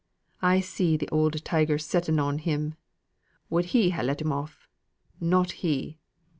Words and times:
I 0.41 0.61
see 0.61 0.97
th' 0.97 1.07
oud 1.13 1.45
tiger 1.45 1.77
setting 1.77 2.17
on 2.17 2.39
him! 2.39 2.73
would 3.51 3.65
he 3.65 3.91
ha' 3.91 4.01
let 4.01 4.19
him 4.19 4.31
off? 4.31 4.67
Not 5.19 5.51
he!" 5.51 5.99